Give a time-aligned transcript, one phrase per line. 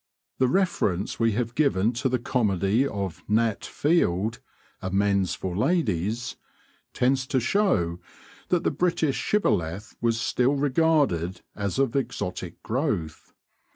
[0.39, 4.39] The reference we have given to the comedy of Nat Field,
[4.81, 6.37] 'Amends for Ladies,'
[6.91, 7.99] tends to show
[8.49, 13.33] that the British shibboleth was still regarded as of exotic growth.